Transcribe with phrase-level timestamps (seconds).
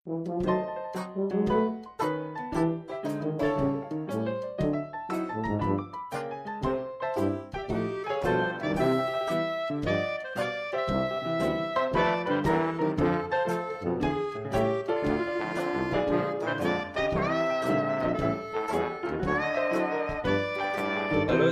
[0.00, 0.16] Halo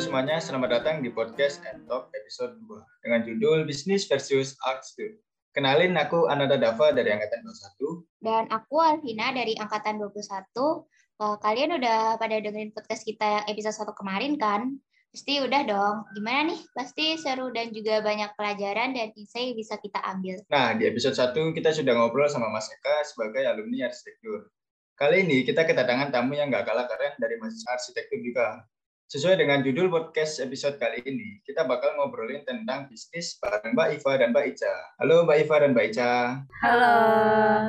[0.01, 5.28] semuanya, selamat datang di podcast and Talk episode 2 dengan judul Bisnis versus Art Studio.
[5.57, 8.05] Kenalin aku Ananda Dava dari Angkatan 21.
[8.21, 10.85] Dan aku Alvina dari Angkatan 21.
[11.19, 14.79] Eh, Kalian udah pada dengerin podcast kita yang episode 1 kemarin kan?
[15.09, 15.97] Pasti udah dong.
[16.13, 16.61] Gimana nih?
[16.77, 20.37] Pasti seru dan juga banyak pelajaran dan insight bisa kita ambil.
[20.53, 24.53] Nah, di episode 1 kita sudah ngobrol sama Mas Eka sebagai alumni arsitektur.
[24.95, 28.63] Kali ini kita kedatangan tamu yang nggak kalah keren dari mahasiswa arsitektur juga.
[29.09, 34.13] Sesuai dengan judul podcast episode kali ini, kita bakal ngobrolin tentang bisnis bareng Mbak Iva
[34.21, 34.75] dan Mbak Ica.
[35.01, 36.13] Halo Mbak Iva dan Mbak Ica.
[36.61, 36.97] Halo.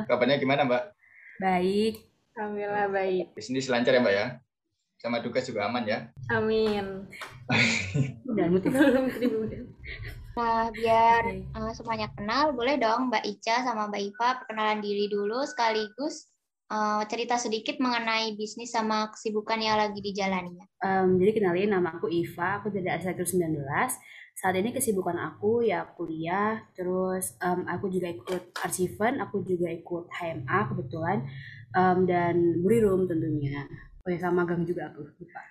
[0.04, 0.84] Kabarnya gimana Mbak?
[1.40, 1.96] Baik.
[2.36, 3.26] Alhamdulillah baik.
[3.40, 4.28] Bisnis lancar ya Mbak ya?
[5.00, 6.12] Sama tugas juga aman ya?
[6.28, 7.08] Amin.
[8.52, 8.68] Mutu.
[10.36, 11.24] Nah, biar
[11.56, 16.36] uh, semuanya kenal, boleh dong Mbak Ica sama Mbak Iva perkenalan diri dulu sekaligus
[16.70, 20.66] uh, cerita sedikit mengenai bisnis sama kesibukan yang lagi dijalaninya.
[20.80, 23.60] Um, jadi kenalin nama aku Iva, aku dari arsitektur 19.
[24.40, 30.08] Saat ini kesibukan aku ya kuliah, terus um, aku juga ikut arsiven, aku juga ikut
[30.08, 31.28] HMA kebetulan,
[31.76, 33.68] um, dan Burirum tentunya.
[34.00, 35.42] Oh ya sama magang juga aku, lupa.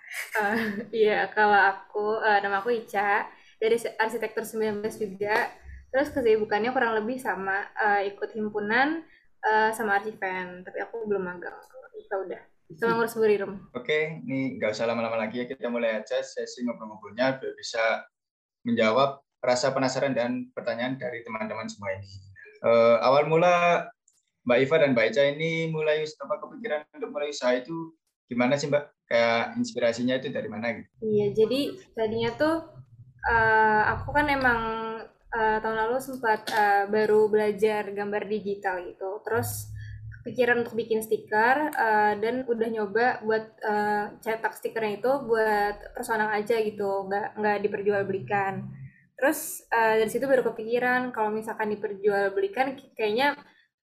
[0.40, 0.56] Uh,
[1.04, 3.28] iya, kalau aku uh, nama aku Ica
[3.60, 5.52] dari arsitektur 19 juga.
[5.88, 9.04] Terus kesibukannya kurang lebih sama uh, ikut himpunan
[9.44, 11.56] uh, sama arsiven, tapi aku belum magang.
[11.94, 12.42] Kita udah.
[12.76, 13.52] Sama ngurus burirum.
[13.72, 15.46] Oke, ini nggak usah lama-lama lagi ya.
[15.48, 18.04] Kita mulai aja sesi ngobrol-ngobrolnya biar bisa
[18.68, 22.08] menjawab rasa penasaran dan pertanyaan dari teman-teman semua ini.
[22.60, 23.86] Uh, awal mula
[24.44, 27.96] Mbak Iva dan Mbak Ica ini mulai apa kepikiran untuk mulai usaha itu
[28.28, 28.84] gimana sih Mbak?
[29.08, 30.88] Kayak inspirasinya itu dari mana gitu?
[31.00, 31.60] Iya, jadi
[31.96, 32.54] tadinya tuh
[33.28, 34.60] uh, aku kan emang
[35.32, 39.20] uh, tahun lalu sempat uh, baru belajar gambar digital gitu.
[39.24, 39.72] Terus
[40.20, 46.32] kepikiran untuk bikin stiker uh, dan udah nyoba buat uh, cetak stikernya itu buat personal
[46.32, 48.68] aja gitu, nggak nggak diperjualbelikan.
[49.18, 53.34] Terus uh, dari situ baru kepikiran kalau misalkan diperjualbelikan kayaknya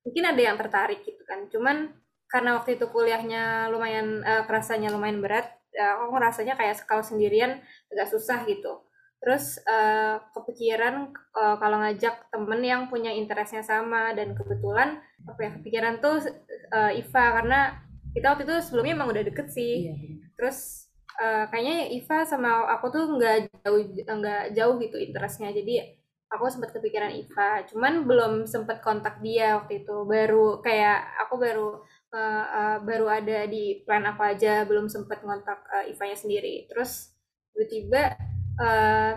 [0.06, 1.50] mungkin ada yang tertarik gitu kan.
[1.50, 1.91] Cuman
[2.29, 7.62] karena waktu itu kuliahnya lumayan uh, kerasanya lumayan berat, uh, aku ngerasanya kayak kalau sendirian
[7.89, 8.84] agak susah gitu
[9.25, 15.50] terus uh, kepikiran uh, kalau ngajak temen yang punya interestnya sama dan kebetulan apa ya
[15.58, 16.22] kepikiran tuh
[16.69, 17.25] uh, Iva.
[17.41, 17.74] Karena
[18.13, 19.90] kita waktu itu sebelumnya emang udah deket sih.
[19.90, 19.94] Iya.
[20.38, 20.86] terus
[21.18, 25.50] uh, kayaknya Iva sama aku tuh nggak jauh nggak jauh gitu interestnya.
[25.50, 25.81] Jadi
[26.30, 27.66] aku sempat kepikiran Iva.
[27.66, 30.06] Cuman belum sempat kontak dia waktu itu.
[30.06, 31.81] Baru kayak aku baru
[32.13, 34.69] uh, uh, baru ada di plan aku aja.
[34.69, 36.69] Belum sempat ngontak uh, Ivanya sendiri.
[36.69, 37.09] Terus
[37.57, 39.11] tiba-tiba uh,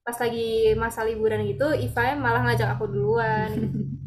[0.00, 3.50] pas lagi masa liburan gitu Iva malah ngajak aku duluan.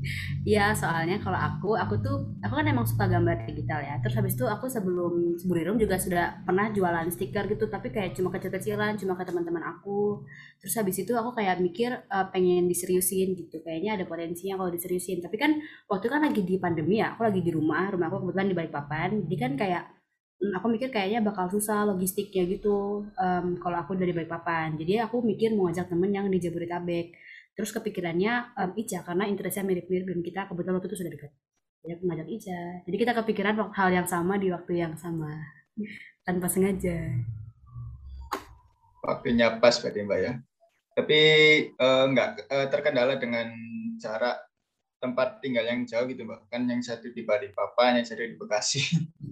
[0.44, 3.95] Iya soalnya kalau aku aku tuh aku kan emang suka gambar digital ya.
[4.03, 8.28] Terus habis itu aku sebelum sebelum juga sudah pernah jualan stiker gitu tapi kayak cuma
[8.28, 10.28] kecil-kecilan cuma ke teman-teman aku.
[10.59, 13.63] Terus habis itu aku kayak mikir uh, pengen diseriusin gitu.
[13.63, 15.23] Kayaknya ada potensinya kalau diseriusin.
[15.23, 15.56] Tapi kan
[15.88, 19.09] waktu kan lagi di pandemi ya aku lagi di rumah rumah aku kebetulan di Balikpapan.
[19.23, 19.83] Jadi kan kayak
[20.52, 24.76] aku mikir kayaknya bakal susah logistiknya gitu um, kalau aku dari Balikpapan.
[24.76, 27.16] Jadi aku mikir mau ngajak temen yang di Jabodetabek.
[27.54, 31.31] Terus kepikirannya um, Ica karena interestnya mirip-mirip dan kita kebetulan waktu itu sudah dekat.
[31.84, 32.62] Jadi aku ngajak Ica.
[32.84, 35.31] Jadi kita kepikiran hal yang sama di waktu yang sama.
[36.28, 36.98] Tanpa sengaja.
[39.04, 40.34] Waktunya pas berarti mbak ya.
[40.94, 41.22] Tapi
[41.75, 43.52] uh, nggak uh, terkendala dengan
[44.00, 44.40] cara
[45.03, 46.47] tempat tinggal yang jauh gitu mbak.
[46.47, 48.80] Kan yang satu di Balikpapan yang satu di Bekasi.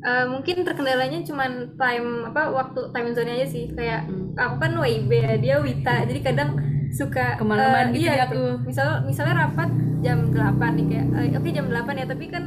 [0.03, 1.47] Uh, mungkin terkendalanya cuma
[1.79, 3.71] time apa waktu time zone aja sih.
[3.71, 4.35] Kayak hmm.
[4.35, 6.03] aku kan WIB ya dia Wita.
[6.03, 6.59] Jadi kadang
[6.91, 8.67] suka kemalaman uh, gitu iya, ya aku.
[8.67, 9.71] misal misalnya rapat
[10.03, 12.43] jam 8 nih kayak uh, oke okay, jam 8 ya tapi kan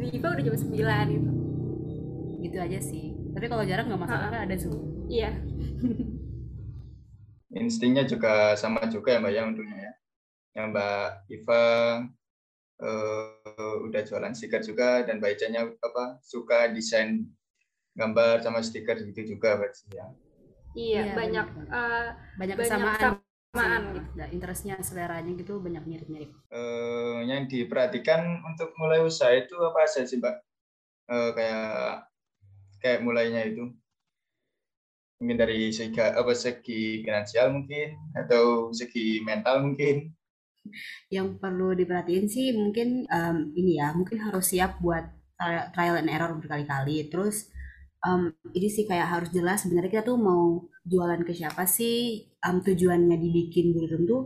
[0.00, 1.30] di IPA udah jam 9 gitu.
[2.40, 3.12] Gitu aja sih.
[3.36, 4.80] Tapi kalau jarang nggak masalah kan ada zoom.
[5.12, 5.36] Iya.
[7.52, 9.92] Instingnya juga sama juga ya mbak ya untungnya ya.
[10.56, 11.62] Yang mbak Iva
[12.82, 17.24] uh, udah jualan stiker juga dan bacanya apa suka desain
[17.94, 20.06] gambar sama stiker gitu juga berarti ya.
[20.72, 22.08] Iya, iya banyak uh,
[22.40, 23.20] banyak kesamaan
[23.52, 24.00] kesamaan gitu.
[24.16, 26.32] Nah, interestnya seleranya gitu banyak mirip-mirip.
[26.48, 30.36] Uh, yang diperhatikan untuk mulai usaha itu apa saja sih, Mbak?
[31.12, 32.08] Uh, kayak
[32.80, 33.68] kayak mulainya itu
[35.22, 40.10] mungkin dari segi apa segi finansial mungkin atau segi mental mungkin
[41.14, 45.22] yang perlu diperhatiin sih mungkin um, ini ya, mungkin harus siap buat
[45.74, 47.10] trial and error berkali-kali.
[47.10, 47.50] Terus
[48.06, 52.62] um, ini sih kayak harus jelas sebenarnya kita tuh mau jualan ke siapa sih um,
[52.62, 54.22] tujuannya dibikin Burirum tuh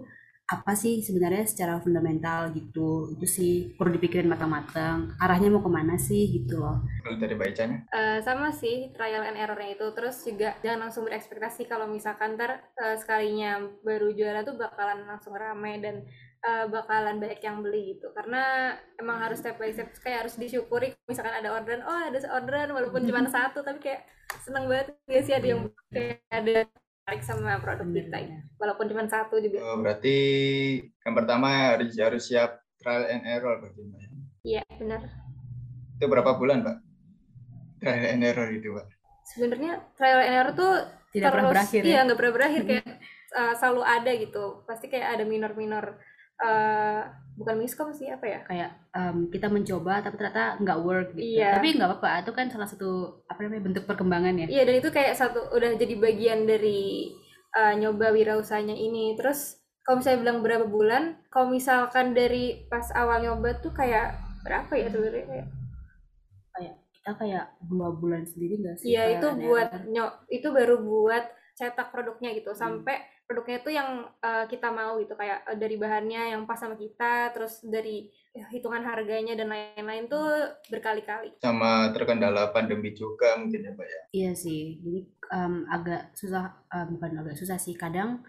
[0.47, 3.11] apa sih sebenarnya secara fundamental gitu.
[3.19, 6.87] Itu sih perlu dipikirin matang-matang arahnya mau ke mana sih gitu loh.
[7.03, 9.87] Kalau dari bacanya uh, sama sih trial and errornya itu.
[9.91, 15.35] Terus juga jangan langsung berekspektasi kalau misalkan ntar uh, sekalinya baru jualan tuh bakalan langsung
[15.35, 16.07] rame dan
[16.45, 18.13] uh, bakalan banyak yang beli gitu.
[18.13, 22.75] Karena emang harus step by step kayak harus disyukuri misalkan ada orderan oh ada orderan
[22.75, 24.03] walaupun cuma satu tapi kayak
[24.43, 25.61] seneng banget gak sih ada yang
[25.95, 26.67] kayak ada
[27.07, 28.39] tertarik sama produk kita ya.
[28.59, 29.63] walaupun cuma satu juga.
[29.63, 30.17] Oh, berarti
[31.07, 34.11] yang pertama harus harus siap trial and error berarti mbak ya?
[34.47, 35.03] iya benar
[35.99, 36.79] itu berapa bulan mbak
[37.79, 38.87] trial and error itu mbak
[39.23, 40.73] sebenarnya trial and error tuh
[41.15, 42.05] tidak terus, pernah berakhir iya ya?
[42.07, 42.87] nggak pernah berakhir kayak
[43.37, 44.45] uh, selalu ada gitu.
[44.65, 46.01] Pasti kayak ada minor-minor
[46.41, 47.03] uh,
[47.37, 48.41] bukan miskom sih apa ya?
[48.49, 51.41] Kayak um, kita mencoba tapi ternyata nggak work gitu.
[51.41, 51.61] Iya.
[51.61, 54.47] tapi nggak apa-apa itu kan salah satu apa namanya bentuk perkembangan ya.
[54.49, 57.13] Iya dan itu kayak satu udah jadi bagian dari
[57.57, 59.15] uh, nyoba wirausahanya ini.
[59.17, 64.73] Terus kalau misalnya bilang berapa bulan kalau misalkan dari pas awal nyoba tuh kayak berapa
[64.73, 65.49] ya sebenarnya kayak?
[66.57, 68.97] Kayak kita kayak dua bulan sendiri nggak sih?
[68.97, 71.25] Iya itu buat nyok itu baru buat
[71.57, 72.61] cetak produknya gitu hmm.
[72.61, 76.77] sampai produknya itu yang uh, kita mau gitu kayak uh, dari bahannya yang pas sama
[76.77, 83.67] kita terus dari ya, hitungan harganya dan lain-lain tuh berkali-kali sama terkendala pandemi juga mungkin
[83.67, 85.01] ya pak ya iya sih jadi
[85.33, 88.21] um, agak susah um, bukan agak susah sih kadang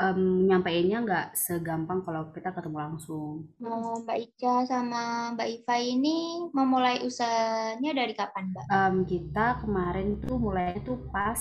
[0.00, 3.46] um, nyampeinnya nggak segampang kalau kita ketemu langsung.
[3.62, 8.64] Oh, Mbak Ica sama Mbak Iva ini memulai usahanya dari kapan, Mbak?
[8.70, 11.38] Um, kita kemarin tuh mulai tuh pas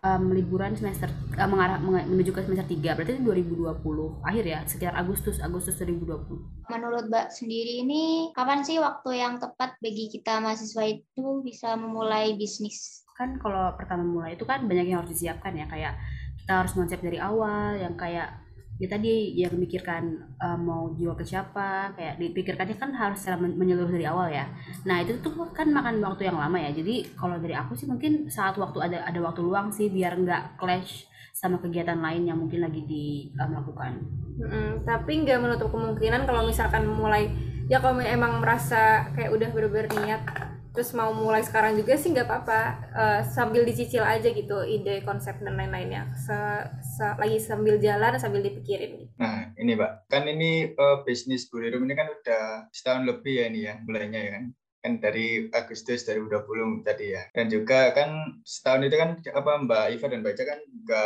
[0.00, 4.60] um, liburan semester uh, mengarah menuju ke semester 3 berarti itu 2020 akhir ya?
[4.64, 10.40] Sekitar Agustus Agustus 2020 menurut Mbak sendiri ini kapan sih waktu yang tepat bagi kita
[10.40, 13.04] mahasiswa itu bisa memulai bisnis?
[13.12, 15.68] Kan kalau pertama mulai itu kan banyak yang harus disiapkan ya.
[15.68, 16.00] Kayak
[16.42, 18.41] kita harus konsep dari awal yang kayak
[18.82, 23.94] ya tadi yang memikirkan uh, mau jual ke siapa kayak dipikirkannya kan harus secara menyeluruh
[23.94, 24.50] dari awal ya
[24.82, 28.26] nah itu tuh kan makan waktu yang lama ya jadi kalau dari aku sih mungkin
[28.26, 32.60] saat waktu ada ada waktu luang sih biar nggak clash sama kegiatan lain yang mungkin
[32.60, 34.04] lagi dilakukan.
[34.36, 37.32] Uh, hmm, tapi nggak menutup kemungkinan kalau misalkan mulai
[37.72, 40.22] ya kalau emang merasa kayak udah bener-bener niat
[40.72, 42.60] terus mau mulai sekarang juga sih nggak apa-apa
[42.96, 46.08] uh, sambil dicicil aja gitu ide konsep dan lain-lainnya.
[46.16, 46.36] Se,
[46.80, 49.12] se, lagi sambil jalan sambil dipikirin gitu.
[49.20, 50.08] nah ini mbak.
[50.08, 54.30] Kan ini uh, bisnis Bulirum ini kan udah setahun lebih ya ini ya mulainya ya
[54.40, 54.44] kan?
[54.82, 57.22] Kan dari Agustus 2020 tadi ya.
[57.36, 61.04] Dan juga kan setahun itu kan apa Mbak Iva dan Mbak Ica kan juga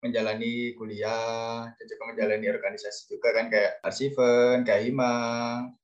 [0.00, 5.16] menjalani kuliah dan juga menjalani organisasi juga kan kayak arsiven, kayak hima,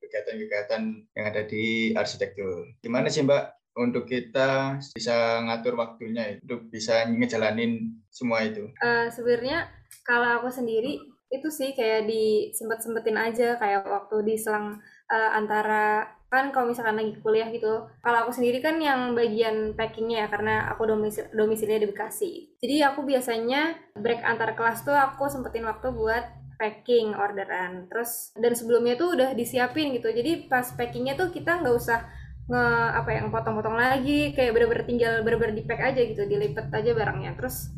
[0.01, 0.83] kegiatan-kegiatan
[1.13, 2.65] yang ada di arsitektur.
[2.81, 8.73] Gimana sih Mbak untuk kita bisa ngatur waktunya untuk bisa ngejalanin semua itu?
[8.81, 9.69] Uh, Sebenarnya
[10.01, 10.97] kalau aku sendiri
[11.29, 14.81] itu sih kayak disempet-sempetin aja kayak waktu di selang
[15.11, 17.89] uh, antara kan kalau misalkan lagi kuliah gitu.
[18.05, 22.33] Kalau aku sendiri kan yang bagian packingnya ya karena aku domisil domisilinya di Bekasi.
[22.61, 26.25] Jadi aku biasanya break antar kelas tuh aku sempetin waktu buat
[26.61, 27.89] packing orderan.
[27.89, 30.13] Terus dan sebelumnya tuh udah disiapin gitu.
[30.13, 32.05] Jadi pas packingnya tuh kita nggak usah
[32.47, 32.65] nge
[33.01, 34.37] apa yang potong-potong lagi.
[34.37, 37.33] Kayak bener-bener tinggal bener-bener di pack aja gitu dilipet aja barangnya.
[37.41, 37.73] Terus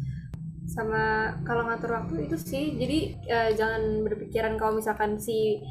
[0.69, 2.77] sama kalau ngatur waktu itu sih.
[2.77, 2.99] Jadi
[3.31, 5.63] uh, jangan berpikiran kalau misalkan si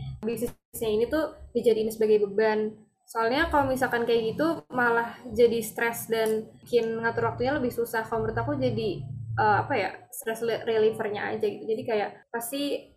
[0.77, 2.69] bisnisnya ini tuh dijadiin sebagai beban.
[3.09, 8.05] Soalnya kalau misalkan kayak gitu malah jadi stres dan bikin ngatur waktunya lebih susah.
[8.05, 9.01] Kalau menurut aku jadi
[9.41, 11.65] uh, apa ya stress relievernya aja gitu.
[11.65, 12.93] Jadi kayak pasti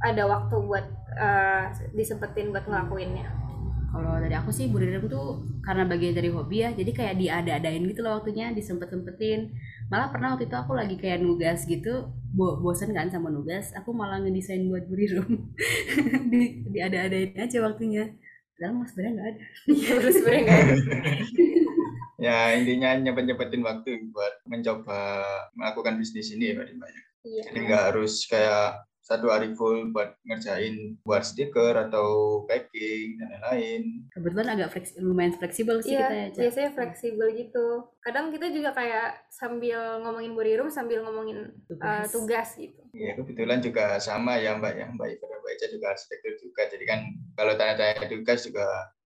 [0.00, 0.86] ada waktu buat
[1.20, 3.28] uh, disempetin buat ngelakuinnya.
[3.92, 8.00] Kalau dari aku sih budidaya tuh karena bagian dari hobi ya jadi kayak diada-adain gitu
[8.00, 9.52] loh waktunya disempet-sempetin.
[9.92, 13.90] Malah pernah waktu itu aku lagi kayak nugas gitu bo bosen kan sama nugas aku
[13.96, 15.52] malah ngedesain buat buri room.
[16.32, 18.12] Di, di ada adain aja waktunya.
[18.56, 19.44] Padahal mas sebenarnya nggak ada.
[19.70, 20.74] Iya sebenarnya nggak ada.
[22.18, 25.22] Ya intinya nyepet nyepetin waktu buat mencoba
[25.54, 26.90] melakukan bisnis ini ya mbak
[27.22, 27.42] Iya.
[27.50, 34.04] Jadi nggak harus kayak satu hari full buat ngerjain buat stiker atau packing dan lain-lain.
[34.12, 36.26] Kebetulan agak fleks, lumayan fleksibel sih iya, kita ya.
[36.36, 37.88] biasanya fleksibel gitu.
[38.04, 42.80] Kadang kita juga kayak sambil ngomongin body room sambil ngomongin tugas, uh, tugas gitu.
[42.92, 44.86] Iya, kebetulan juga sama ya Mbak ya.
[44.92, 46.62] Mbak Iva dan Mbak Ica juga arsitektur juga.
[46.68, 47.00] Jadi kan
[47.32, 48.66] kalau tanya-tanya tugas juga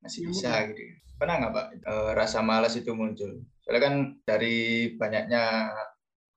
[0.07, 0.83] masih bisa ya, gitu.
[1.19, 3.43] Pernah nggak Pak e, rasa malas itu muncul?
[3.67, 5.75] Soalnya kan dari banyaknya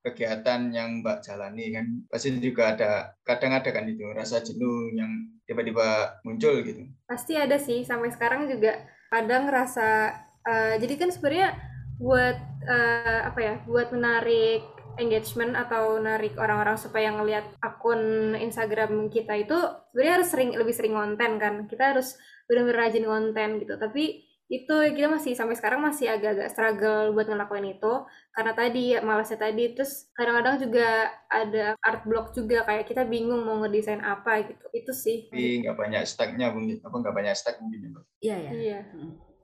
[0.04, 5.08] kegiatan yang Mbak jalani kan pasti juga ada kadang ada kan itu rasa jenuh yang
[5.48, 6.84] tiba-tiba muncul gitu.
[7.08, 10.12] Pasti ada sih sampai sekarang juga kadang ngerasa
[10.44, 11.56] uh, jadi kan sebenarnya
[11.96, 12.36] buat
[12.68, 14.66] uh, apa ya buat menarik
[15.00, 19.56] engagement atau narik orang-orang supaya ngelihat akun Instagram kita itu
[19.90, 21.54] sebenarnya harus sering lebih sering konten kan.
[21.66, 23.74] Kita harus benar-benar rajin konten gitu.
[23.80, 27.92] Tapi itu kita masih sampai sekarang masih agak-agak struggle buat ngelakuin itu.
[28.30, 33.58] Karena tadi malasnya tadi terus kadang-kadang juga ada art block juga kayak kita bingung mau
[33.62, 34.64] ngedesain apa gitu.
[34.70, 35.26] Itu sih.
[35.30, 38.04] Tapi nggak banyak stacknya mungkin apa nggak banyak stack mungkin ya, mbak?
[38.22, 38.80] Iya ya iya.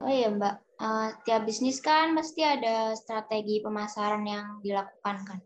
[0.01, 5.39] Oh iya Mbak, uh, tiap bisnis kan pasti ada strategi pemasaran yang dilakukan kan.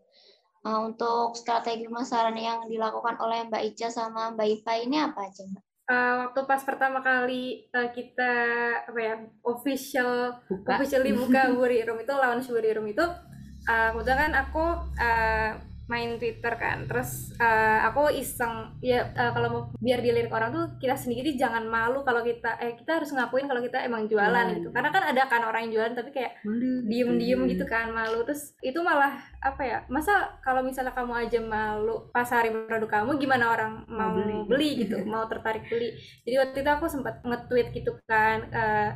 [0.64, 5.44] Uh, untuk strategi pemasaran yang dilakukan oleh Mbak Ica sama Mbak Iva ini apa aja
[5.44, 5.65] Mbak?
[5.90, 8.32] Uh, waktu pas pertama kali uh, kita
[8.86, 9.14] apa ya
[9.46, 10.70] official buka.
[10.78, 13.04] officially buka Wuri Room itu launch Wuri Room itu
[13.66, 14.64] uh, kebetulan kan aku
[14.98, 15.50] uh,
[15.86, 16.86] main Twitter kan.
[16.90, 21.62] Terus uh, aku iseng ya uh, kalau mau biar dilirik orang tuh kita sendiri jangan
[21.66, 24.68] malu kalau kita eh kita harus ngakuin kalau kita emang jualan gitu.
[24.74, 26.42] Karena kan ada kan orang yang jualan tapi kayak
[26.90, 28.26] diem-diem gitu kan malu.
[28.26, 33.54] Terus itu malah apa ya masa kalau misalnya kamu aja malu pasarin produk kamu gimana
[33.54, 34.42] orang mau, beli.
[34.50, 35.94] beli gitu mau tertarik beli.
[36.26, 38.90] Jadi waktu itu aku sempat nge-tweet gitu kan uh,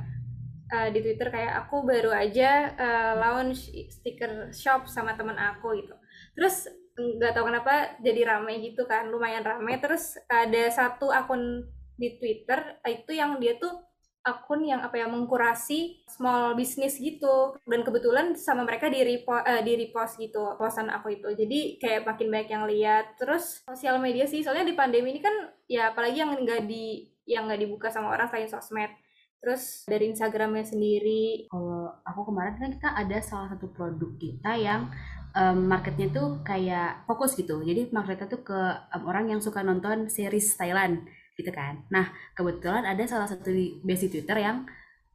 [0.71, 5.95] uh, di Twitter kayak aku baru aja uh, launch stiker shop sama temen aku gitu
[6.41, 9.77] terus nggak tahu kenapa jadi rame gitu kan lumayan rame.
[9.77, 11.69] Terus ada satu akun
[12.01, 13.73] di Twitter itu yang dia tuh
[14.21, 17.57] akun yang apa ya mengkurasi small business gitu.
[17.65, 21.29] Dan kebetulan sama mereka di repost, uh, di repost gitu postan aku itu.
[21.33, 23.17] Jadi kayak makin banyak yang lihat.
[23.17, 25.33] Terus sosial media sih soalnya di pandemi ini kan
[25.69, 28.93] ya apalagi yang nggak di yang nggak dibuka sama orang selain sosmed.
[29.41, 31.49] Terus dari Instagramnya sendiri.
[31.49, 34.93] Kalau aku kemarin kan kita ada salah satu produk kita yang
[35.35, 37.63] um, marketnya tuh kayak fokus gitu.
[37.63, 38.61] Jadi marketnya tuh ke
[38.95, 41.07] um, orang yang suka nonton series Thailand
[41.39, 41.87] gitu kan.
[41.89, 43.51] Nah kebetulan ada salah satu
[43.83, 44.67] base Twitter yang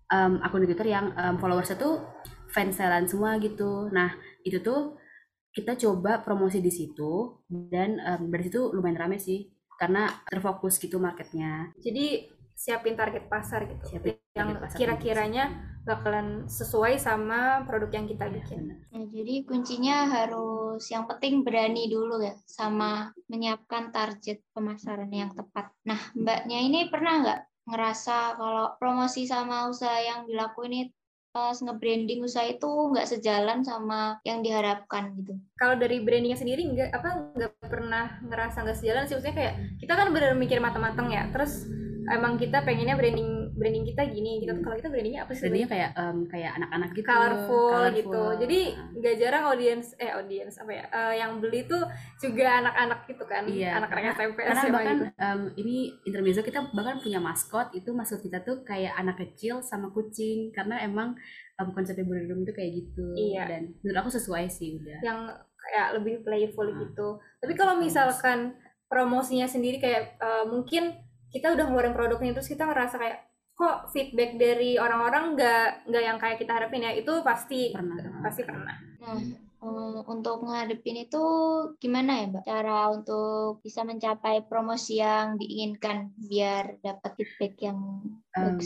[0.10, 2.02] um, akun di Twitter yang um, followersnya tuh
[2.50, 3.92] fans Thailand semua gitu.
[3.92, 4.98] Nah itu tuh
[5.56, 9.48] kita coba promosi di situ dan um, dari situ lumayan rame sih
[9.80, 11.72] karena terfokus gitu marketnya.
[11.80, 13.84] Jadi siapin target pasar gitu.
[13.86, 18.74] Siapin yang kira-kiranya bakalan sesuai sama produk yang kita bikin.
[18.90, 25.70] Ya, jadi kuncinya harus yang penting berani dulu ya sama menyiapkan target pemasaran yang tepat.
[25.86, 30.86] Nah, mbaknya ini pernah nggak ngerasa kalau promosi sama usaha yang dilakuin ini
[31.36, 32.64] pas nge-branding usaha itu
[32.96, 35.36] nggak sejalan sama yang diharapkan gitu.
[35.60, 40.00] Kalau dari brandingnya sendiri nggak apa nggak pernah ngerasa nggak sejalan sih maksudnya kayak kita
[40.00, 41.28] kan benar mikir matang-matang ya.
[41.36, 41.68] Terus
[42.08, 45.90] emang kita pengennya branding branding kita gini kita kalau kita brandingnya apa sih brandingnya kayak
[45.96, 47.08] um, kayak anak-anak gitu.
[47.08, 47.96] Colorful, colorful.
[47.96, 48.24] gitu.
[48.44, 48.60] Jadi
[49.00, 51.84] nggak jarang audiens eh audiens apa ya uh, yang beli tuh
[52.20, 53.44] juga anak-anak gitu kan.
[53.48, 55.06] Iya, anak-anak SMP karena bahkan gitu.
[55.24, 59.90] um, ini intermezzo kita bahkan punya maskot itu maskot kita tuh kayak anak kecil sama
[59.96, 61.16] kucing karena emang
[61.58, 63.08] um, konsepnya Burung itu kayak gitu.
[63.16, 63.44] Iya.
[63.48, 65.00] dan menurut aku sesuai sih udah.
[65.00, 65.20] Yang
[65.66, 66.78] kayak lebih playful hmm.
[66.86, 67.08] gitu.
[67.42, 68.54] Tapi kalau misalkan
[68.86, 70.94] promosinya sendiri kayak uh, mungkin
[71.34, 73.25] kita udah ngeluarin produknya terus kita ngerasa kayak
[73.56, 76.92] kok feedback dari orang-orang nggak nggak yang kayak kita harapin ya?
[76.92, 78.22] Itu pasti pernah.
[78.22, 78.76] pasti pernah.
[79.00, 81.24] Nah um, untuk ngadepin itu
[81.82, 82.44] gimana ya mbak?
[82.46, 87.78] Cara untuk bisa mencapai promosi yang diinginkan biar dapat feedback yang
[88.38, 88.58] um,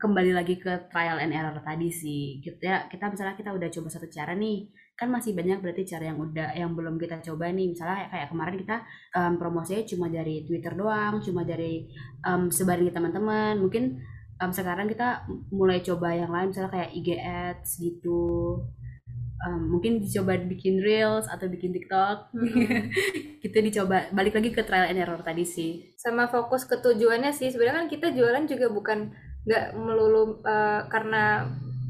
[0.00, 2.40] kembali lagi ke trial and error tadi sih.
[2.40, 4.68] Kita kita misalnya kita udah coba satu cara nih
[4.98, 7.70] kan masih banyak berarti cara yang udah yang belum kita coba nih.
[7.70, 8.76] Misalnya kayak kemarin kita
[9.14, 11.86] um, promosinya cuma dari Twitter doang cuma dari
[12.26, 13.62] um, sebarin teman-teman.
[13.62, 13.84] Mungkin
[14.40, 18.62] um, sekarang kita mulai coba yang lain misalnya kayak IG ads gitu
[19.42, 22.90] um, mungkin dicoba bikin reels atau bikin TikTok hmm.
[23.44, 27.50] gitu dicoba balik lagi ke trial and error tadi sih sama fokus ke tujuannya sih
[27.50, 28.98] sebenarnya kan kita jualan juga bukan
[29.46, 31.46] nggak melulu uh, karena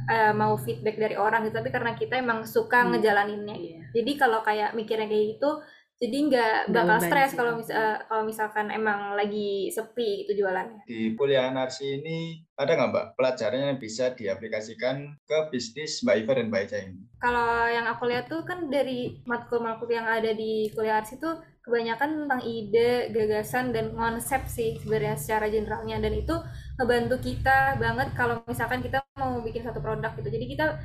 [0.06, 2.96] uh, mau feedback dari orang gitu tapi karena kita emang suka hmm.
[2.96, 3.84] ngejalaninnya yeah.
[3.96, 5.50] jadi kalau kayak mikirnya kayak gitu
[5.98, 10.86] jadi nggak bakal stres kalau mis uh, kalau misalkan emang lagi sepi itu jualannya.
[10.86, 16.32] Di kuliah narsi ini ada nggak mbak pelajaran yang bisa diaplikasikan ke bisnis mbak Iva
[16.38, 17.02] dan mbak Eca ini?
[17.18, 22.24] Kalau yang aku lihat tuh kan dari matkul-matkul yang ada di kuliah arsi tuh kebanyakan
[22.24, 26.32] tentang ide, gagasan dan konsep sih sebenarnya secara generalnya dan itu
[26.78, 30.30] ngebantu kita banget kalau misalkan kita mau bikin satu produk gitu.
[30.30, 30.78] Jadi kita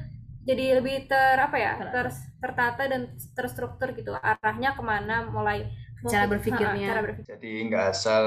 [0.43, 2.07] jadi lebih ter apa ya ter,
[2.39, 4.11] tertata dan terstruktur gitu.
[4.15, 5.71] Arahnya ke mana mulai
[6.03, 6.87] cara berpikirnya.
[6.91, 7.31] cara berpikir.
[7.39, 8.25] jadi nggak asal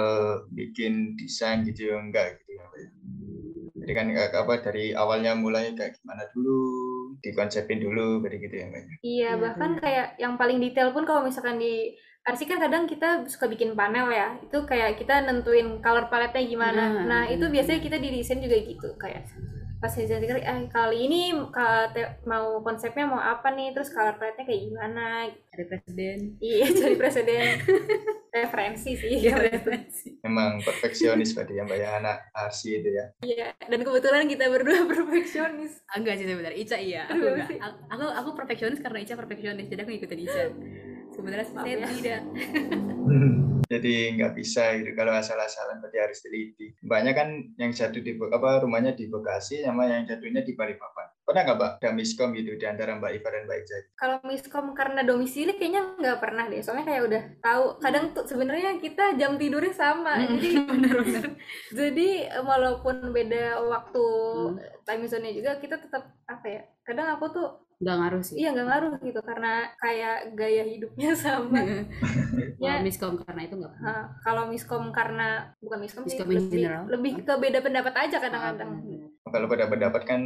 [0.48, 2.66] bikin desain gitu ya enggak gitu ya
[3.76, 6.58] jadi kan apa dari awalnya mulai kayak gimana dulu
[7.20, 11.60] dikonsepin dulu kayak gitu ya mbak iya bahkan kayak yang paling detail pun kalau misalkan
[11.60, 11.94] di
[12.26, 14.34] Arsi kan kadang kita suka bikin panel ya.
[14.42, 16.82] Itu kayak kita nentuin color paletnya gimana.
[16.90, 19.30] Nah, nah itu biasanya kita di desain juga gitu kayak
[19.76, 24.14] pas jadi kali eh kali ini ka- te- mau konsepnya mau apa nih terus color
[24.14, 25.04] palette-nya kayak gimana
[25.46, 26.18] Ada presiden.
[26.38, 27.44] iya jadi presiden
[28.30, 30.16] referensi sih Iya, referensi.
[30.20, 33.04] Memang perfeksionis berarti ya Mbak ya anak arsi itu ya.
[33.22, 37.02] iya dan kebetulan kita berdua perfeksionis Ah, Enggak sih sebenarnya Ica iya.
[37.06, 37.48] Aku enggak.
[37.86, 39.66] Aku aku, perfeksionis karena Ica perfeksionis.
[39.66, 40.42] Jadi aku ngikutin Ica.
[41.08, 41.86] Sebenarnya Maaf saya ya.
[41.86, 42.20] tidak.
[43.66, 46.72] Jadi nggak bisa gitu kalau asal-asalan berarti harus teliti.
[46.80, 51.06] Mbaknya kan yang satu di apa rumahnya di Bekasi sama yang satunya di Balikpapan.
[51.22, 53.76] Pernah nggak Mbak ada miskom gitu di antara Mbak Iva dan Mbak Ica?
[53.96, 58.78] kalau miskom karena domisili kayaknya nggak pernah deh soalnya kayak udah tahu kadang tuh sebenarnya
[58.78, 61.24] kita jam tidurnya sama jadi bener-bener.
[61.72, 64.04] jadi eh, walaupun beda waktu
[64.36, 64.58] Hmm.
[64.84, 68.34] time zone-nya juga kita tetap apa ya kadang aku tuh Enggak ngaruh sih.
[68.40, 71.60] iya nggak ngaruh gitu karena kayak gaya hidupnya sama
[72.56, 72.80] Ya.
[72.80, 72.80] Ya.
[72.80, 73.74] miskom karena itu enggak.
[73.84, 76.82] Nah, kalau miskom karena bukan miskom sih Miskom in lebih, general.
[76.88, 78.70] lebih ke beda pendapat aja Ah, kadang-kadang.
[79.26, 80.20] Kalau pada pendapat kan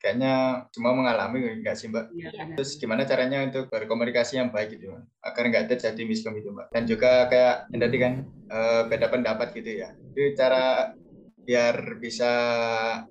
[0.00, 2.04] kayaknya semua mengalami nggak sih Mbak?
[2.08, 2.40] Iya, Iya.
[2.40, 2.56] bener.
[2.56, 6.72] Terus gimana caranya untuk berkomunikasi yang baik gitu agar nggak terjadi miskom itu Mbak?
[6.72, 8.12] Dan juga kayak yang tadi kan
[8.48, 9.92] eh, beda pendapat gitu ya.
[10.14, 10.88] Itu cara
[11.44, 12.30] biar bisa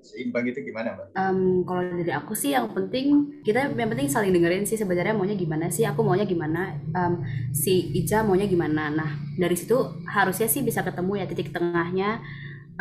[0.01, 1.07] seimbang itu gimana Mbak?
[1.13, 5.37] Em, kalau dari aku sih yang penting kita yang penting saling dengerin sih sebenarnya maunya
[5.37, 7.21] gimana sih aku maunya gimana em,
[7.53, 8.89] si Ica maunya gimana.
[8.89, 9.77] Nah dari situ
[10.09, 12.19] harusnya sih bisa ketemu ya titik tengahnya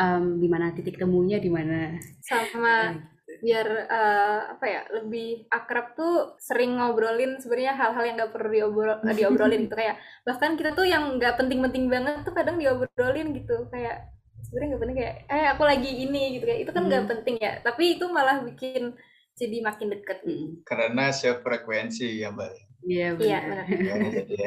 [0.01, 2.01] em, di mana titik temunya di mana.
[2.25, 2.97] Sama
[3.43, 8.97] biar eh, apa ya lebih akrab tuh sering ngobrolin sebenarnya hal-hal yang nggak perlu diobrol
[9.03, 14.13] diobrolin gitu kayak bahkan kita tuh yang nggak penting-penting banget tuh kadang diobrolin gitu kayak
[14.43, 17.11] sebenarnya nggak penting kayak eh aku lagi ini gitu kayak itu kan nggak Hmm.
[17.13, 18.83] penting ya tapi itu malah bikin
[19.33, 20.61] jadi makin deket Mm-mm.
[20.63, 22.53] Karena sefrekuensi ya Mbak.
[22.83, 23.95] iya iya benar Ya,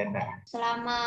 [0.06, 0.28] enak.
[0.46, 1.00] Selama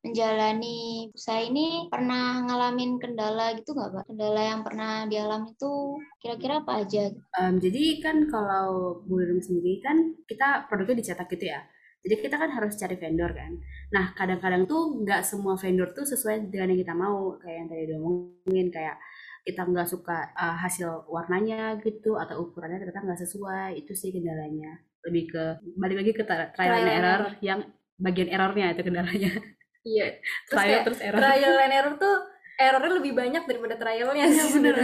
[0.00, 0.78] menjalani
[1.12, 4.04] usaha ini pernah ngalamin kendala gitu nggak Pak?
[4.08, 5.72] Kendala yang pernah dialami itu
[6.18, 7.12] kira-kira apa aja?
[7.38, 11.60] Em, jadi kan kalau Bulirung sendiri kan kita produknya dicetak gitu ya.
[12.00, 13.52] Jadi kita kan harus cari vendor kan.
[13.92, 17.36] Nah kadang-kadang tuh nggak semua vendor tuh sesuai dengan yang kita mau.
[17.36, 18.96] Kayak yang tadi diomongin kayak
[19.40, 23.70] kita nggak suka uh, hasil warnanya gitu atau ukurannya ternyata nggak sesuai.
[23.76, 24.80] Itu sih kendalanya.
[25.04, 25.44] Lebih ke
[25.76, 27.60] balik lagi ke trial and Trial and error yang
[28.00, 29.32] bagian errornya itu kendalanya.
[29.80, 30.06] iya
[30.48, 31.18] terus Trial kayak terus error.
[31.20, 32.16] trial and error tuh
[32.60, 34.76] errornya lebih banyak daripada trialnya Iya sih bener.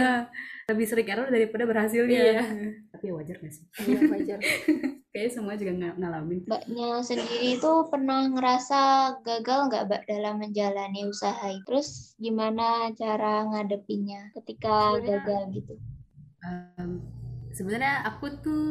[0.67, 2.21] Lebih sering error daripada berhasilnya.
[2.27, 2.41] Iya.
[2.91, 3.63] Tapi ya wajar gak sih?
[3.87, 4.37] iya wajar
[5.15, 6.39] Kayaknya semua juga ng- ngalamin.
[6.43, 8.79] Mbaknya sendiri itu pernah ngerasa
[9.23, 11.63] gagal nggak Mbak dalam menjalani usaha itu?
[11.63, 11.87] Terus
[12.19, 15.73] gimana cara ngadepinnya ketika Sebenarnya- gagal gitu?
[16.43, 16.91] Em,
[17.55, 18.63] sebenarnya aku tuh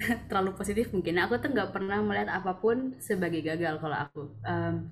[0.32, 4.88] terlalu positif mungkin aku tuh nggak pernah melihat apa pun sebagai gagal kalau aku Em,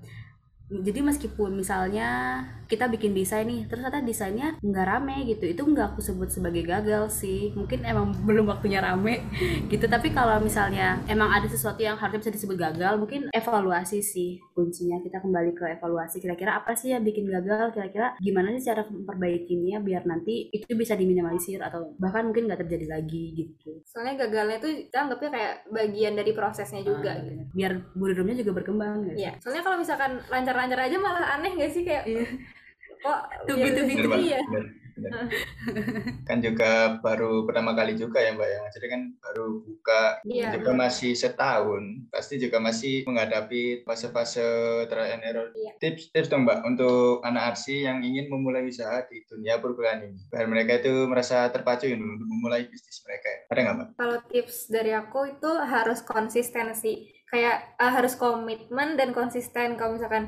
[0.69, 5.97] jadi meskipun misalnya kita bikin desain nih terus ternyata desainnya nggak rame gitu itu nggak
[5.97, 7.49] aku sebut sebagai gagal sih.
[7.57, 9.25] Mungkin emang belum waktunya rame
[9.73, 14.37] gitu tapi kalau misalnya emang ada sesuatu yang harusnya bisa disebut gagal mungkin evaluasi sih
[14.53, 15.01] kuncinya.
[15.01, 19.81] Kita kembali ke evaluasi kira-kira apa sih yang bikin gagal kira-kira gimana sih cara memperbaikinya
[19.81, 23.81] biar nanti itu bisa diminimalisir atau bahkan mungkin nggak terjadi lagi gitu.
[23.89, 27.41] Soalnya gagalnya tuh kita anggapnya kayak bagian dari prosesnya juga Ah, gitu.
[27.57, 29.17] biar budidumnya juga berkembang gitu.
[29.25, 30.11] Iya, soalnya kalau misalkan
[30.59, 32.23] lancar-lancar aja malah aneh gak sih kayak Iya.
[32.99, 34.19] kok be, Bener, to Mbak.
[34.19, 34.39] iya
[36.27, 38.61] kan juga baru pertama kali juga ya Mbak ya.
[38.75, 40.59] Jadi kan baru buka Iya.
[40.59, 41.83] juga masih setahun.
[42.11, 44.43] Pasti juga masih menghadapi fase-fase
[44.87, 45.47] trial and error.
[45.55, 45.71] Iya.
[45.79, 50.19] Tips-tips dong Mbak untuk anak arsi yang ingin memulai usaha di dunia perkuliahan ini.
[50.27, 53.29] Biar mereka itu merasa terpacu ini untuk memulai bisnis mereka.
[53.47, 53.87] Ada nggak Mbak?
[53.95, 60.27] kalau tips dari aku itu harus konsistensi kayak eh, harus komitmen dan konsisten kalau misalkan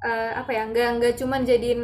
[0.00, 1.82] eh, apa ya nggak nggak cuman jadiin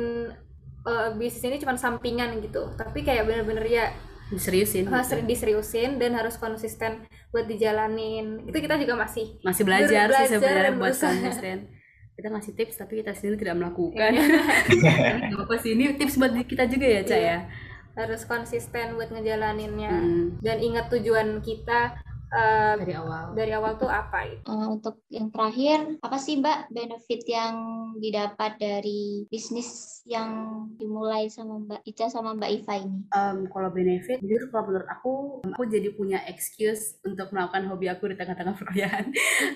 [0.83, 3.87] eh, bisnis ini cuman sampingan gitu tapi kayak bener-bener ya
[4.27, 4.91] Diseriusin.
[4.91, 5.23] harus gitu.
[5.23, 10.73] diseriusin dan harus konsisten buat dijalanin itu kita juga masih Masih belajar, Belajar sih sebenarnya
[10.75, 11.59] buat konsisten.
[12.17, 14.09] Kita ngasih tips tapi kita sendiri tidak melakukan.
[14.09, 14.25] Iya.
[15.31, 17.29] Gak apa sih ini tips buat kita juga ya, Cak Iya.
[17.29, 17.39] ya.
[17.95, 21.97] harus konsisten buat ngejalaninnya Mm, dan ingat tujuan kita
[22.33, 23.25] eh, dari awal.
[23.35, 27.55] dari awal tuh apa itu Eh, untuk yang terakhir, apa sih Mbak benefit yang
[27.97, 30.29] didapat dari bisnis yang
[30.77, 32.99] dimulai sama Mbak Ica sama Mbak Iva ini?
[33.11, 35.13] Em, kalau benefit, jujur kalau menurut aku,
[35.49, 39.07] aku jadi punya excuse untuk melakukan hobi aku di tengah-tengah perkuliahan.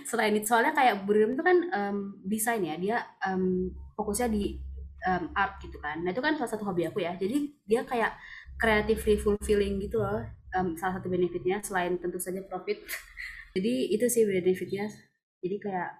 [0.08, 4.56] Selain itu, soalnya kayak Burim itu kan em, desain ya, dia em, fokusnya di
[5.04, 6.00] em, art gitu kan.
[6.04, 7.16] Nah itu kan salah satu hobi aku ya.
[7.16, 8.16] Jadi dia kayak
[8.60, 10.20] creatively fulfilling gitu loh.
[10.52, 12.84] Em, salah satu benefitnya selain tentu saja profit.
[13.56, 14.86] Jadi itu sih benefitnya.
[15.40, 15.90] Jadi kayak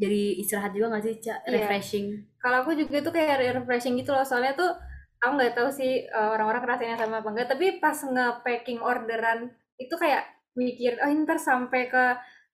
[0.00, 1.38] jadi istirahat juga nggak sih, Cak?
[1.44, 1.52] Iya.
[1.60, 2.06] Refreshing.
[2.40, 4.72] kalau aku juga tuh kayak refreshing gitu loh soalnya tuh
[5.20, 9.92] aku nggak tahu sih uh, orang-orang rasanya sama apa enggak tapi pas nge-packing orderan itu
[10.00, 10.24] kayak
[10.56, 12.04] mikir oh ntar sampai ke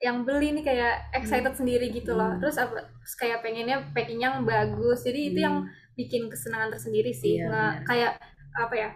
[0.02, 1.60] yang beli nih kayak excited hmm.
[1.62, 2.42] sendiri gitu loh hmm.
[2.42, 5.70] terus apa terus kayak pengennya packingnya yang bagus jadi itu yang hmm.
[5.96, 8.12] bikin kesenangan tersendiri sih iya, nggak kayak
[8.58, 8.90] apa ya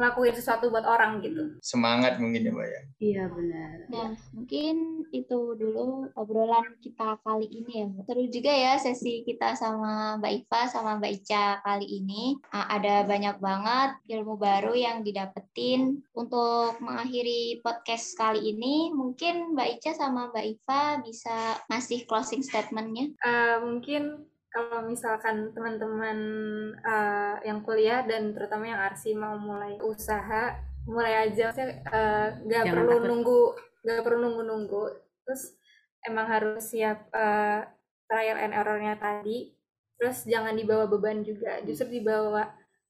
[0.00, 1.60] ngelakuin sesuatu buat orang gitu.
[1.60, 2.80] Semangat mungkin ya Mbak ya.
[3.00, 3.76] Iya benar.
[3.92, 7.88] Nah mungkin itu dulu obrolan kita kali ini ya.
[8.08, 12.40] Terus juga ya sesi kita sama Mbak Iva sama Mbak Ica kali ini.
[12.48, 16.00] Ada banyak banget ilmu baru yang didapetin.
[16.16, 23.12] Untuk mengakhiri podcast kali ini mungkin Mbak Ica sama Mbak Iva bisa ngasih closing statementnya.
[23.20, 26.18] Uh, mungkin kalau misalkan teman-teman
[26.82, 30.58] uh, yang kuliah dan terutama yang arsi mau mulai usaha
[30.90, 33.06] mulai aja uh, nggak uh, perlu takut.
[33.06, 33.40] nunggu
[33.86, 34.84] nggak perlu nunggu nunggu
[35.22, 35.54] terus
[36.02, 37.62] emang harus siap uh,
[38.10, 39.54] trial and errornya tadi.
[40.00, 42.42] Terus jangan dibawa beban juga justru dibawa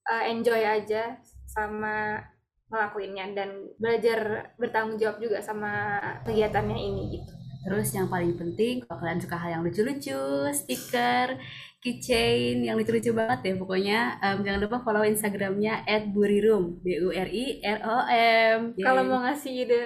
[0.08, 2.22] uh, enjoy aja sama
[2.70, 9.04] ngelakuinnya dan belajar bertanggung jawab juga sama kegiatannya ini gitu Terus yang paling penting kalau
[9.04, 11.36] kalian suka hal yang lucu-lucu, stiker,
[11.80, 17.28] keychain yang lucu-lucu banget ya pokoknya um, jangan lupa follow Instagramnya @burirum b u r
[17.28, 18.58] i r o m.
[18.76, 19.80] Kalau mau ngasih ide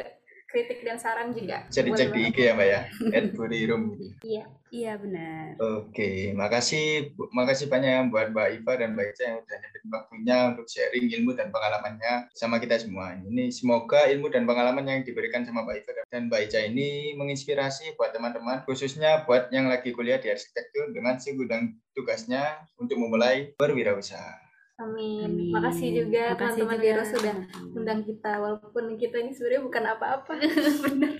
[0.55, 1.67] kritik dan saran juga.
[1.67, 2.81] Bisa dicek di IG ya Mbak ya,
[3.35, 4.07] @burirum gitu.
[4.23, 4.47] Iya.
[4.75, 5.55] Iya benar.
[5.62, 10.67] Oke, makasih makasih banyak buat Mbak Iva dan Mbak Ica yang udah nyempetin waktunya untuk
[10.67, 13.14] sharing ilmu dan pengalamannya sama kita semua.
[13.14, 17.95] Ini semoga ilmu dan pengalaman yang diberikan sama Mbak Iva dan Mbak Ica ini menginspirasi
[17.95, 23.55] buat teman-teman, khususnya buat yang lagi kuliah di arsitektur dengan si gudang tugasnya untuk memulai
[23.55, 24.43] berwirausaha.
[24.85, 25.25] Amin.
[25.25, 25.53] Amin.
[25.53, 27.37] Makasih juga teman-teman Wiro sudah
[27.73, 30.33] undang kita walaupun kita ini sebenarnya bukan apa-apa.
[30.85, 31.14] Benar.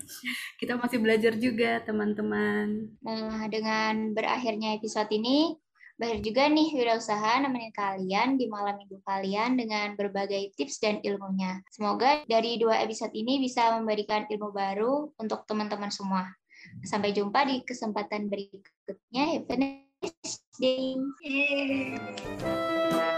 [0.61, 2.93] Kita masih belajar juga teman-teman.
[3.01, 5.57] Nah, dengan berakhirnya episode ini
[5.95, 11.63] Bahir juga nih wirausaha nemenin kalian di malam minggu kalian dengan berbagai tips dan ilmunya.
[11.71, 16.27] Semoga dari dua episode ini bisa memberikan ilmu baru untuk teman-teman semua.
[16.83, 19.39] Sampai jumpa di kesempatan berikutnya.
[19.39, 20.99] Have a nice day.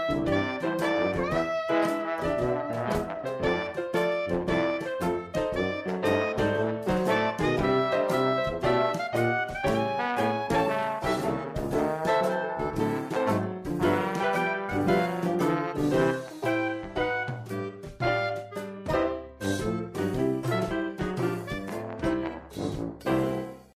[0.07, 0.46] Thank you.